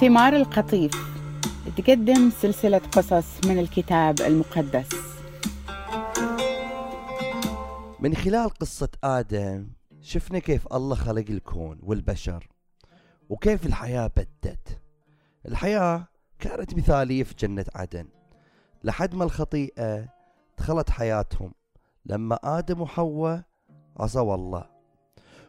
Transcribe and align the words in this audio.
ثمار 0.00 0.36
القطيف. 0.36 0.92
تقدم 1.76 2.30
سلسلة 2.30 2.78
قصص 2.78 3.46
من 3.46 3.58
الكتاب 3.58 4.20
المقدس. 4.20 4.88
من 8.00 8.14
خلال 8.14 8.50
قصة 8.50 8.88
آدم 9.04 9.68
شفنا 10.00 10.38
كيف 10.38 10.72
الله 10.72 10.94
خلق 10.94 11.24
الكون 11.30 11.78
والبشر 11.82 12.48
وكيف 13.28 13.66
الحياة 13.66 14.10
بدت. 14.16 14.80
الحياة 15.46 16.08
كانت 16.38 16.74
مثالية 16.74 17.22
في 17.22 17.34
جنة 17.34 17.64
عدن. 17.74 18.08
لحد 18.84 19.14
ما 19.14 19.24
الخطيئة 19.24 20.08
دخلت 20.58 20.90
حياتهم 20.90 21.54
لما 22.06 22.38
آدم 22.44 22.80
وحواء 22.80 23.42
عصوا 23.96 24.34
الله. 24.34 24.66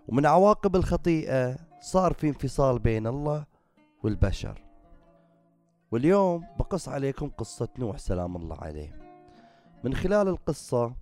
ومن 0.07 0.25
عواقب 0.25 0.75
الخطيئة 0.75 1.57
صار 1.81 2.13
في 2.13 2.27
انفصال 2.27 2.79
بين 2.79 3.07
الله 3.07 3.50
والبشر. 4.04 4.64
واليوم 5.91 6.48
بقص 6.60 6.90
عليكم 6.90 7.30
قصة 7.30 7.68
نوح 7.80 7.98
سلام 7.98 8.36
الله 8.36 8.58
عليه. 8.58 9.00
من 9.84 9.94
خلال 9.94 10.27
القصة 10.27 10.96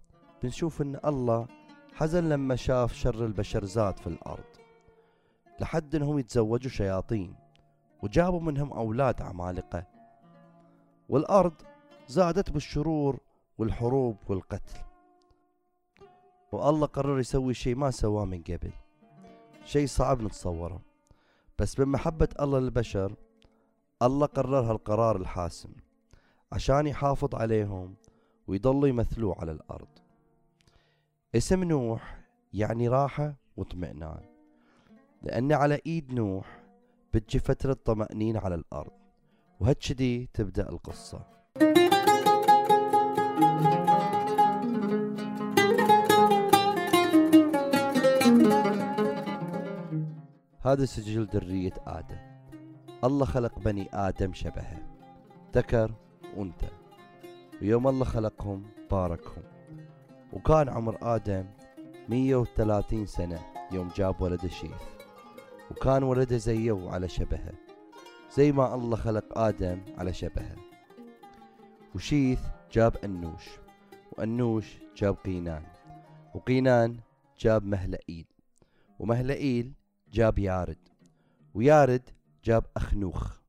بنشوف 0.43 0.81
إن 0.81 0.99
الله 1.05 1.47
حزن 1.93 2.29
لما 2.29 2.55
شاف 2.55 2.93
شر 2.93 3.25
البشر 3.25 3.65
زاد 3.65 3.97
في 3.99 4.07
الأرض. 4.07 4.43
لحد 5.59 5.95
إنهم 5.95 6.19
يتزوجوا 6.19 6.71
شياطين 6.71 7.35
وجابوا 8.03 8.39
منهم 8.39 8.73
أولاد 8.73 9.21
عمالقة. 9.21 9.87
والأرض 11.09 11.53
زادت 12.07 12.51
بالشرور 12.51 13.19
والحروب 13.57 14.17
والقتل. 14.27 14.79
والله 16.51 16.87
قرر 16.87 17.19
يسوي 17.19 17.53
شيء 17.53 17.75
ما 17.75 17.91
سواه 17.91 18.25
من 18.25 18.43
قبل. 18.43 18.71
شيء 19.63 19.87
صعب 19.87 20.21
نتصوره. 20.21 20.88
بس 21.59 21.79
من 21.79 21.87
محبة 21.87 22.27
الله 22.39 22.59
للبشر 22.59 23.15
الله 24.01 24.25
قرر 24.25 24.59
هالقرار 24.59 25.15
الحاسم 25.15 25.69
عشان 26.51 26.87
يحافظ 26.87 27.35
عليهم 27.35 27.95
ويضلوا 28.47 28.87
يمثلوه 28.87 29.35
على 29.39 29.51
الأرض. 29.51 29.87
اسم 31.35 31.63
نوح 31.63 32.21
يعني 32.53 32.87
راحة 32.87 33.35
واطمئنان 33.57 34.21
لأن 35.23 35.51
على 35.51 35.81
إيد 35.85 36.13
نوح 36.13 36.63
بتجي 37.13 37.39
فترة 37.39 37.77
طمأنينة 37.85 38.39
على 38.39 38.55
الأرض 38.55 38.91
وهكذي 39.59 40.29
تبدأ 40.33 40.69
القصة. 40.69 41.25
هذا 50.69 50.85
سجل 50.85 51.25
ذرية 51.25 51.73
آدم. 51.87 52.17
الله 53.03 53.25
خلق 53.25 53.59
بني 53.59 53.89
آدم 53.93 54.33
شبهه. 54.33 54.77
ذكر 55.55 55.91
وأنثى. 56.37 56.69
ويوم 57.61 57.87
الله 57.87 58.05
خلقهم 58.05 58.63
باركهم. 58.91 59.43
وكان 60.33 60.69
عمر 60.69 60.97
آدم 61.01 61.45
130 62.09 63.05
سنة 63.05 63.39
يوم 63.71 63.87
جاب 63.95 64.21
ولده 64.21 64.47
شيث 64.47 64.83
وكان 65.71 66.03
ولده 66.03 66.37
زيه 66.37 66.71
وعلى 66.71 67.07
شبهه. 67.07 67.53
زي 68.35 68.51
ما 68.51 68.75
الله 68.75 68.97
خلق 68.97 69.37
آدم 69.37 69.81
على 69.97 70.13
شبهه. 70.13 70.55
وشيث 71.95 72.41
جاب 72.71 72.97
أنوش. 72.97 73.45
وأنوش 74.11 74.77
جاب 74.97 75.15
قينان. 75.25 75.63
وقينان 76.35 76.99
جاب 77.39 77.65
مهلئيل. 77.65 78.25
ومهلئيل 78.99 79.78
جاب 80.11 80.39
يارد 80.39 80.89
ويارد 81.53 82.09
جاب 82.43 82.65
أخنوخ 82.77 83.39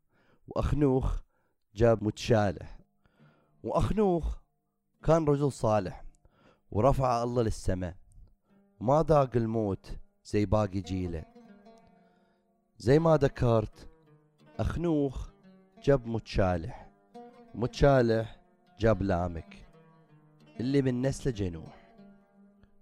وأخنوخ 0.48 1.20
جاب 1.74 2.04
متشالح 2.04 2.78
وأخنوخ 3.62 4.38
كان 5.02 5.24
رجل 5.24 5.52
صالح 5.52 6.04
ورفع 6.70 7.22
الله 7.22 7.42
للسماء. 7.42 7.96
وما 8.80 9.02
ذاق 9.02 9.36
الموت 9.36 9.96
زي 10.24 10.46
باقي 10.46 10.80
جيله. 10.80 11.24
زي 12.78 12.98
ما 12.98 13.16
ذكرت 13.16 13.88
أخنوخ 14.58 15.30
جاب 15.84 16.06
متشالح 16.06 16.90
ومتشالح 17.54 18.40
جاب 18.78 19.02
لامك 19.02 19.68
اللي 20.60 20.82
من 20.82 21.02
نسل 21.02 21.32
جنوح. 21.32 21.80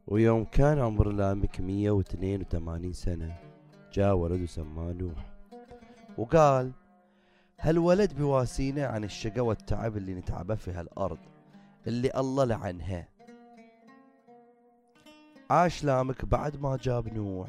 ويوم 0.06 0.44
كان 0.44 0.78
عمر 0.78 1.08
لامك 1.08 1.60
182 1.60 2.92
سنة 2.92 3.47
جاء 3.92 4.14
ولد 4.14 4.42
وسماه 4.42 4.92
نوح. 4.92 5.30
وقال 6.18 6.72
هالولد 7.60 8.12
بيواسينا 8.12 8.86
عن 8.86 9.04
الشقا 9.04 9.40
والتعب 9.40 9.96
اللي 9.96 10.14
نتعبه 10.14 10.54
في 10.54 10.70
هالأرض 10.70 11.18
اللي 11.86 12.10
الله 12.16 12.44
لعنها؟ 12.44 13.08
عاش 15.50 15.84
لامك 15.84 16.24
بعد 16.24 16.60
ما 16.60 16.78
جاب 16.82 17.14
نوح 17.14 17.48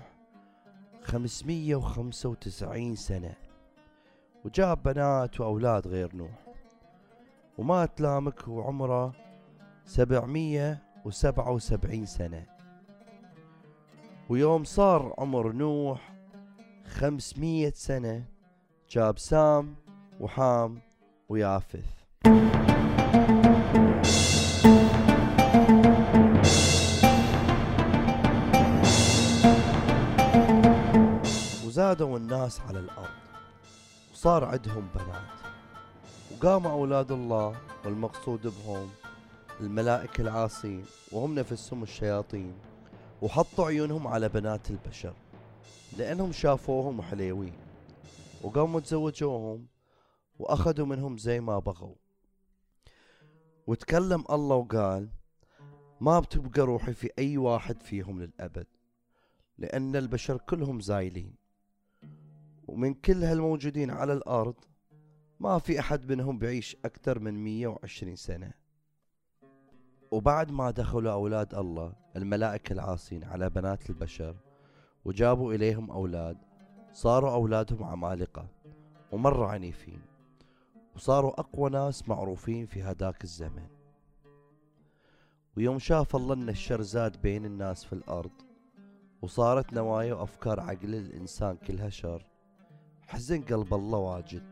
595 1.04 2.96
سنة 2.96 3.34
وجاب 4.46 4.84
بنات 4.84 5.40
وأولاد 5.40 5.88
غير 5.88 6.16
نوح. 6.16 6.46
ومات 7.58 8.02
لامك 8.02 8.48
وعمره 8.48 9.14
777 9.86 12.06
سنة. 12.06 12.46
ويوم 14.30 14.64
صار 14.64 15.14
عمر 15.18 15.52
نوح 15.52 16.09
خمسمية 16.90 17.74
سنة 17.76 18.24
جاب 18.90 19.20
سام 19.20 19.76
وحام 20.20 20.82
ويافث. 21.30 21.86
وزادوا 31.66 32.18
الناس 32.18 32.62
على 32.62 32.80
الأرض 32.80 33.10
وصار 34.14 34.46
عندهم 34.46 34.88
بنات. 34.96 35.40
وقام 36.32 36.68
أولاد 36.68 37.12
الله 37.12 37.56
والمقصود 37.86 38.42
بهم 38.48 38.90
الملائكة 39.62 40.22
العاصين 40.22 40.86
وهم 41.12 41.36
نفسهم 41.36 41.84
الشياطين 41.84 42.54
وحطوا 43.22 43.66
عيونهم 43.68 44.08
على 44.08 44.30
بنات 44.30 44.70
البشر. 44.70 45.14
لأنهم 46.00 46.32
شافوهم 46.32 47.02
حليوين 47.02 47.54
وقاموا 48.42 48.80
تزوجوهم 48.80 49.68
وأخذوا 50.40 50.86
منهم 50.86 51.18
زي 51.18 51.40
ما 51.40 51.60
بغوا. 51.60 51.96
وتكلم 53.68 54.24
الله 54.30 54.56
وقال 54.56 55.10
ما 56.02 56.20
بتبقى 56.20 56.62
روحي 56.62 56.94
في 56.94 57.10
أي 57.20 57.38
واحد 57.38 57.84
فيهم 57.84 58.22
للأبد 58.22 58.68
لأن 59.58 59.96
البشر 59.96 60.38
كلهم 60.38 60.80
زايلين. 60.80 61.36
ومن 62.68 62.94
كل 62.94 63.24
هالموجودين 63.24 63.92
على 63.92 64.14
الأرض 64.14 64.56
ما 65.40 65.60
في 65.60 65.80
أحد 65.80 66.12
منهم 66.12 66.40
بيعيش 66.40 66.78
أكثر 66.86 67.20
من 67.20 67.44
120 67.44 68.16
سنة. 68.16 68.54
وبعد 70.12 70.52
ما 70.52 70.72
دخلوا 70.72 71.12
أولاد 71.12 71.56
الله 71.56 71.94
الملائكة 72.16 72.74
العاصين 72.74 73.24
على 73.24 73.50
بنات 73.50 73.90
البشر 73.90 74.49
وجابوا 75.10 75.54
إليهم 75.54 75.92
أولاد 75.92 76.38
صاروا 76.94 77.34
أولادهم 77.34 77.84
عمالقة 77.84 78.48
ومرة 79.12 79.46
عنيفين 79.48 80.02
وصاروا 80.96 81.40
أقوى 81.40 81.70
ناس 81.70 82.10
معروفين 82.10 82.66
في 82.66 82.84
هداك 82.84 83.24
الزمن. 83.24 83.68
ويوم 85.58 85.80
شاف 85.80 86.16
الله 86.16 86.34
أن 86.34 86.50
الشر 86.50 86.82
زاد 86.82 87.22
بين 87.22 87.46
الناس 87.46 87.84
في 87.84 87.94
الأرض 87.94 88.32
وصارت 89.22 89.74
نوايا 89.74 90.14
وأفكار 90.14 90.60
عقل 90.60 90.96
الإنسان 90.96 91.58
كلها 91.58 91.90
شر. 91.90 92.26
حزن 93.08 93.42
قلب 93.42 93.74
الله 93.74 93.98
واجد 93.98 94.44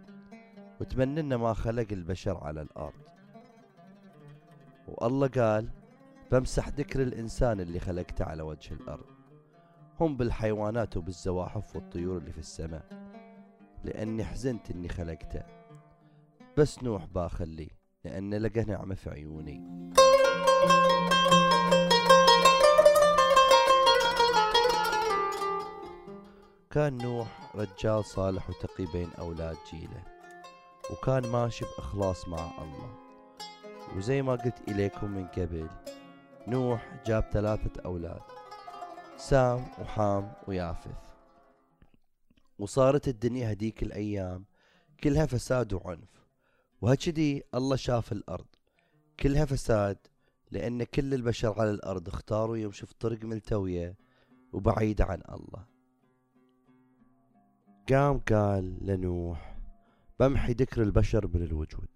وتمنى 0.82 1.38
ما 1.38 1.54
خلق 1.54 1.88
البشر 1.92 2.38
على 2.38 2.62
الأرض. 2.62 3.04
والله 4.88 5.28
قال 5.28 5.70
بمسح 6.32 6.70
ذكر 6.70 7.02
الإنسان 7.02 7.60
اللي 7.60 7.80
خلقته 7.80 8.26
على 8.26 8.44
وجه 8.44 8.74
الأرض. 8.74 9.17
هم 10.00 10.18
بالحيوانات 10.18 10.98
وبالزواحف 10.98 11.76
والطيور 11.76 12.18
اللي 12.18 12.32
في 12.32 12.38
السماء. 12.38 12.86
لأني 13.84 14.24
حزنت 14.24 14.72
إني 14.72 14.90
خلقته. 14.90 15.44
بس 16.58 16.84
نوح 16.84 17.06
باخلي 17.06 17.70
لأن 18.06 18.34
لقى 18.34 18.64
نعمة 18.64 18.96
في 18.96 19.10
عيوني. 19.10 19.88
كان 26.72 26.98
نوح 26.98 27.56
رجال 27.56 28.06
صالح 28.06 28.50
وتقي 28.50 28.86
بين 28.94 29.10
أولاد 29.20 29.58
جيله. 29.72 30.04
وكان 30.92 31.32
ماشي 31.32 31.66
بإخلاص 31.66 32.28
مع 32.28 32.52
الله. 32.62 32.96
وزي 33.96 34.22
ما 34.22 34.36
قلت 34.36 34.70
إليكم 34.70 35.12
من 35.12 35.28
قبل 35.28 35.68
نوح 36.48 37.04
جاب 37.06 37.24
ثلاثة 37.32 37.82
أولاد. 37.86 38.22
سام 39.18 39.66
وحام 39.80 40.34
ويافث. 40.48 40.98
وصارت 42.60 43.08
الدنيا 43.08 43.52
هديك 43.52 43.84
الأيام 43.84 44.46
كلها 45.04 45.26
فساد 45.26 45.74
وعنف. 45.74 46.26
وهكذي 46.82 47.44
الله 47.56 47.76
شاف 47.76 48.12
الأرض. 48.12 48.46
كلها 49.20 49.46
فساد 49.46 49.98
لأن 50.52 50.84
كل 50.84 51.14
البشر 51.14 51.62
على 51.62 51.72
الأرض 51.72 52.08
اختاروا 52.08 52.58
يمشوا 52.58 52.88
في 52.88 52.94
طرق 53.00 53.24
ملتوية 53.24 53.98
وبعيدة 54.54 55.06
عن 55.06 55.22
الله. 55.30 55.66
قام 57.90 58.20
قال 58.20 58.86
لنوح 58.86 59.58
بمحي 60.20 60.54
ذكر 60.54 60.82
البشر 60.82 61.28
من 61.28 61.44
الوجود. 61.44 61.88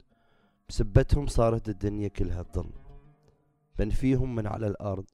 بسبتهم 0.70 1.28
صارت 1.28 1.70
الدنيا 1.70 2.08
كلها 2.08 2.42
ظلم. 2.42 2.74
بنفيهم 3.80 4.36
من 4.36 4.48
على 4.48 4.68
الأرض 4.68 5.06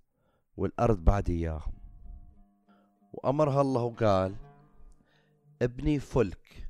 والأرض 0.57 1.03
بعد 1.03 1.29
إياهم. 1.29 1.76
وأمرها 3.13 3.61
الله 3.61 3.81
وقال 3.81 4.35
ابني 5.61 5.99
فلك 5.99 6.67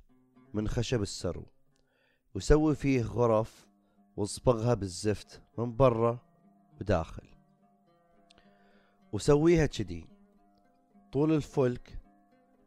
من 0.53 0.67
خشب 0.67 1.01
السرو 1.01 1.45
وسوي 2.35 2.75
فيه 2.75 3.03
غرف 3.03 3.67
واصبغها 4.17 4.73
بالزفت 4.73 5.41
من 5.57 5.75
برا 5.75 6.19
وداخل 6.81 7.27
وسويها 9.13 9.65
كذي 9.65 10.07
طول 11.11 11.33
الفلك 11.33 11.99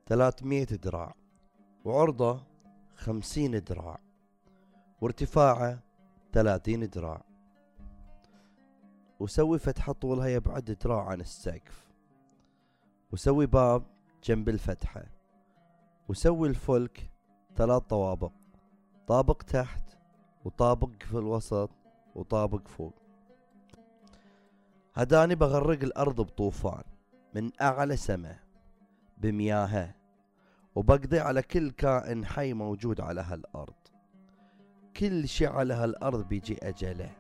300 0.07 0.67
ذراع 0.73 1.15
وعرضه 1.85 2.43
50 2.95 3.55
ذراع 3.55 4.01
وارتفاعه 5.01 5.83
30 6.33 6.85
ذراع 6.85 7.25
وسوي 9.21 9.59
فتحة 9.59 9.93
طولها 9.93 10.29
يبعد 10.29 10.71
ذراع 10.85 11.05
عن 11.05 11.21
السقف. 11.21 11.90
وسوي 13.13 13.47
باب 13.47 13.83
جنب 14.25 14.49
الفتحة 14.49 15.03
وسوي 16.09 16.49
الفلك 16.49 17.11
ثلاث 17.57 17.83
طوابق 17.83 18.33
طابق 19.07 19.43
تحت 19.43 19.83
وطابق 20.45 21.03
في 21.03 21.15
الوسط 21.19 21.71
وطابق 22.15 22.69
فوق. 22.69 22.95
هداني 24.95 25.35
بغرق 25.35 25.83
الأرض 25.83 26.21
بطوفان 26.21 26.83
من 27.35 27.51
أعلى 27.61 27.97
سماء 27.97 28.39
بمياهة 29.19 29.95
وبقضي 30.75 31.19
على 31.21 31.43
كل 31.43 31.71
كائن 31.71 32.27
حي 32.27 32.53
موجود 32.53 33.01
على 33.01 33.21
هالأرض. 33.21 33.75
كل 34.97 35.29
شي 35.29 35.47
على 35.47 35.75
هالأرض 35.75 36.29
بيجي 36.29 36.59
أجله 36.69 37.11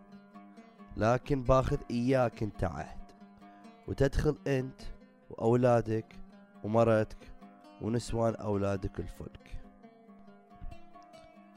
لكن 0.97 1.43
باخذ 1.43 1.79
إياك 1.91 2.43
أنت 2.43 2.65
عهد 2.65 3.13
وتدخل 3.89 4.39
أنت 4.47 4.81
وأولادك 5.31 6.17
ومرتك 6.65 7.33
ونسوان 7.83 8.35
أولادك 8.35 9.01
الفلك. 9.01 9.61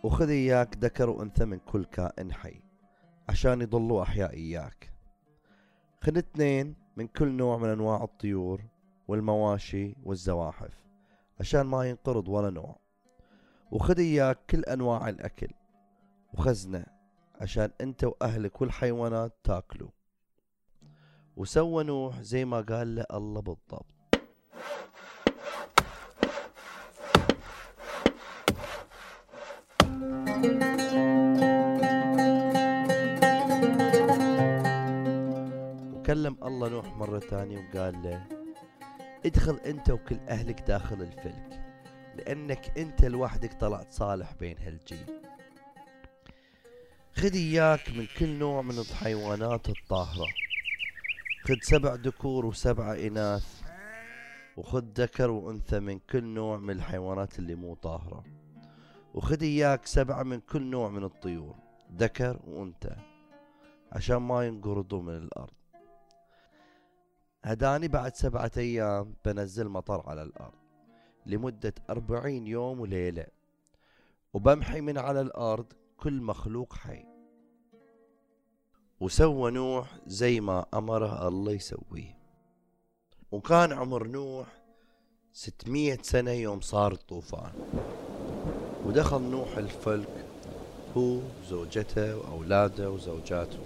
وخذ 0.03 0.29
إياك 0.29 0.77
ذكر 0.77 1.09
وأنثى 1.09 1.45
من 1.45 1.59
كل 1.59 1.85
كائن 1.85 2.33
حي 2.33 2.61
عشان 3.29 3.61
يضلوا 3.61 4.03
أحياء 4.03 4.33
إياك. 4.33 4.93
خذ 6.01 6.17
اثنين 6.17 6.75
من 6.97 7.07
كل 7.07 7.31
نوع 7.31 7.57
من 7.57 7.69
أنواع 7.69 8.03
الطيور 8.03 8.61
والمواشي 9.07 9.95
والزواحف 10.03 10.85
عشان 11.39 11.61
ما 11.61 11.89
ينقرض 11.89 12.27
ولا 12.27 12.49
نوع. 12.49 12.79
وخذ 13.71 13.99
إياك 13.99 14.39
كل 14.49 14.63
أنواع 14.63 15.09
الأكل 15.09 15.49
وخزنة 16.33 16.85
عشان 17.41 17.71
أنت 17.81 18.03
وأهلك 18.03 18.61
والحيوانات 18.61 19.33
تاكلوا 19.43 19.89
وسوى 21.37 21.83
نوح 21.83 22.21
زي 22.21 22.45
ما 22.45 22.61
قال 22.61 22.95
له 22.95 23.05
الله 23.13 23.41
بالضبط. 23.41 23.85
وكلم 35.93 36.37
الله 36.43 36.69
نوح 36.69 36.85
مرة 36.85 37.19
ثانية 37.19 37.57
وقال 37.57 38.03
له 38.03 38.27
ادخل 39.25 39.55
أنت 39.65 39.89
وكل 39.89 40.19
أهلك 40.29 40.61
داخل 40.61 41.01
الفلك 41.01 41.61
لأنك 42.15 42.77
أنت 42.77 43.05
لوحدك 43.05 43.53
طلعت 43.53 43.93
صالح 43.93 44.33
بين 44.33 44.57
هالجيل. 44.57 45.21
خذ 47.15 47.33
إياك 47.33 47.89
من 47.89 48.07
كل 48.19 48.29
نوع 48.29 48.61
من 48.61 48.79
الحيوانات 48.79 49.69
الطاهرة. 49.69 50.42
خذ 51.47 51.55
سبع 51.61 51.93
ذكور 51.93 52.45
وسبع 52.45 52.93
إناث 52.93 53.61
وخذ 54.57 54.83
ذكر 54.95 55.31
وأنثى 55.31 55.79
من 55.79 55.99
كل 55.99 56.23
نوع 56.23 56.57
من 56.57 56.69
الحيوانات 56.69 57.39
اللي 57.39 57.55
مو 57.55 57.73
طاهرة. 57.73 58.23
وخذ 59.13 59.43
إياك 59.43 59.85
سبعة 59.85 60.23
من 60.23 60.39
كل 60.39 60.61
نوع 60.61 60.89
من 60.89 61.03
الطيور 61.03 61.55
ذكر 61.97 62.39
وأنثى 62.47 62.95
عشان 63.91 64.17
ما 64.17 64.47
ينقرضوا 64.47 65.01
من 65.01 65.15
الأرض. 65.15 65.53
هداني 67.43 67.87
بعد 67.87 68.15
سبعة 68.15 68.51
أيام 68.57 69.15
بنزل 69.25 69.69
مطر 69.69 70.09
على 70.09 70.23
الأرض 70.23 70.59
لمدة 71.25 71.73
أربعين 71.89 72.47
يوم 72.47 72.79
وليلة 72.79 73.25
وبمحي 74.33 74.81
من 74.81 74.97
على 74.97 75.21
الأرض 75.21 75.73
كل 75.97 76.21
مخلوق 76.21 76.73
حي. 76.73 77.12
وسوى 78.99 79.51
نوح 79.51 79.87
زي 80.07 80.39
ما 80.39 80.65
أمره 80.73 81.27
الله 81.27 81.51
يسويه. 81.51 82.17
وكان 83.31 83.73
عمر 83.73 84.07
نوح 84.07 84.47
ستمية 85.33 85.97
سنة 86.01 86.31
يوم 86.31 86.61
صار 86.61 86.91
الطوفان. 86.91 87.51
ودخل 88.85 89.21
نوح 89.21 89.57
الفلك 89.57 90.25
هو 90.97 91.19
زوجته 91.49 92.17
وأولاده 92.17 92.91
وزوجاته 92.91 93.59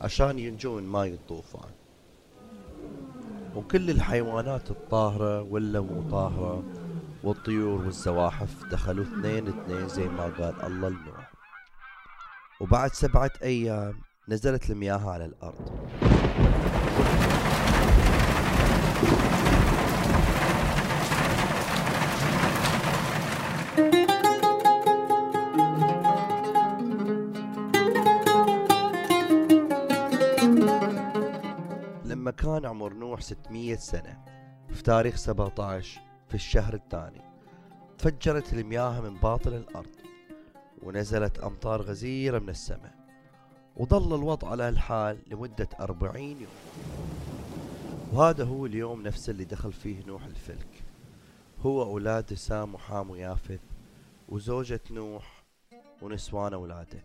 عشان 0.00 0.38
ينجون 0.38 0.82
ماي 0.82 1.14
الطوفان. 1.14 1.70
وكل 3.56 3.90
الحيوانات 3.90 4.70
الطاهرة 4.70 5.42
ولا 5.42 5.80
مو 5.80 6.10
طاهرة 6.10 6.62
والطيور 7.24 7.82
والزواحف 7.82 8.64
دخلوا 8.64 9.04
اثنين 9.04 9.48
اثنين 9.48 9.88
زي 9.88 10.08
ما 10.08 10.24
قال 10.24 10.62
الله 10.62 10.88
لنوح. 10.88 11.32
وبعد 12.60 12.92
سبعة 12.92 13.32
أيام 13.42 14.11
نزلت 14.28 14.70
المياه 14.70 15.10
على 15.10 15.24
الأرض. 15.24 15.68
لما 32.04 32.30
كان 32.30 32.66
عمر 32.66 32.94
نوح 32.94 33.20
600 33.20 33.76
سنة 33.76 34.24
في 34.68 34.82
تاريخ 34.82 35.16
17 35.16 36.00
في 36.28 36.34
الشهر 36.34 36.74
الثاني 36.74 37.22
تفجرت 37.98 38.52
المياه 38.52 39.00
من 39.00 39.14
باطن 39.14 39.52
الأرض 39.52 39.96
ونزلت 40.82 41.38
أمطار 41.38 41.82
غزيرة 41.82 42.38
من 42.38 42.48
السماء. 42.48 43.01
وظل 43.76 44.14
الوضع 44.14 44.48
على 44.48 44.68
الحال 44.68 45.18
لمدة 45.26 45.68
أربعين 45.80 46.40
يوم. 46.40 46.52
وهذا 48.12 48.44
هو 48.44 48.66
اليوم 48.66 49.02
نفسه 49.02 49.30
اللي 49.30 49.44
دخل 49.44 49.72
فيه 49.72 50.06
نوح 50.06 50.24
الفلك. 50.24 50.82
هو 51.60 51.82
أولاده 51.82 52.36
سام 52.36 52.74
وحام 52.74 53.10
ويافث 53.10 53.60
وزوجة 54.28 54.80
نوح 54.90 55.44
ونسوان 56.02 56.52
أولاده. 56.52 57.02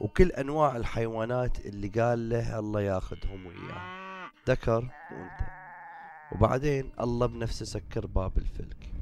وكل 0.00 0.32
أنواع 0.32 0.76
الحيوانات 0.76 1.66
اللي 1.66 1.88
قال 1.88 2.28
له 2.28 2.58
الله 2.58 2.80
ياخذهم 2.80 3.46
وياه. 3.46 4.30
ذكر 4.48 4.90
وأنثى. 5.12 5.46
وبعدين 6.32 6.92
الله 7.00 7.26
بنفسه 7.26 7.64
سكر 7.64 8.06
باب 8.06 8.32
الفلك. 8.38 8.92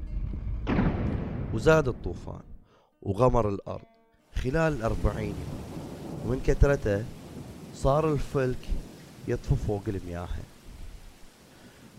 وزاد 1.53 1.87
الطوفان 1.87 2.43
وغمر 3.01 3.49
الأرض 3.49 3.85
خلال 4.35 4.73
الأربعين 4.73 5.35
يوم. 5.35 5.76
ومن 6.27 6.39
كثرته 6.39 7.05
صار 7.73 8.13
الفلك 8.13 8.69
يطفو 9.27 9.55
فوق 9.55 9.83
المياه. 9.87 10.27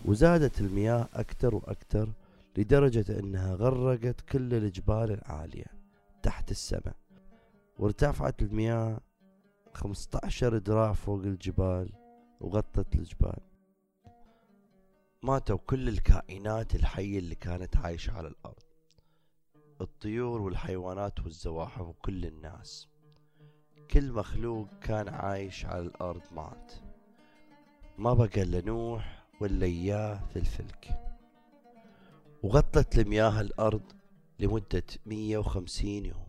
وزادت 0.04 0.60
المياه 0.60 1.08
أكثر 1.14 1.54
وأكثر 1.54 2.08
لدرجة 2.56 3.18
أنها 3.18 3.54
غرقت 3.54 4.20
كل 4.20 4.54
الجبال 4.54 5.12
العالية 5.12 5.66
تحت 6.22 6.50
السماء 6.50 6.96
وارتفعت 7.78 8.42
المياه 8.42 9.00
15 9.74 10.56
ذراع 10.56 10.92
فوق 10.92 11.20
الجبال 11.20 11.92
وغطت 12.40 12.94
الجبال. 12.94 13.40
ماتوا 15.22 15.58
كل 15.66 15.88
الكائنات 15.88 16.74
الحية 16.74 17.18
اللي 17.18 17.34
كانت 17.34 17.76
عايشة 17.76 18.12
على 18.12 18.28
الأرض 18.28 18.62
الطيور 19.80 20.40
والحيوانات 20.40 21.20
والزواحف 21.20 21.80
وكل 21.80 22.26
الناس. 22.26 22.88
كل 23.90 24.12
مخلوق 24.12 24.68
كان 24.82 25.08
عايش 25.08 25.66
على 25.66 25.80
الأرض 25.82 26.22
مات 26.36 26.72
ما 27.98 28.14
بقى 28.14 28.42
إلا 28.42 28.60
نوح 28.66 29.24
ولا 29.40 29.66
إياه 29.66 30.20
في 30.32 30.38
الفلك. 30.38 31.00
وغطت 32.42 32.98
المياه 32.98 33.40
الأرض 33.40 33.82
لمدة 34.38 34.82
150 35.06 36.04
يوم. 36.04 36.27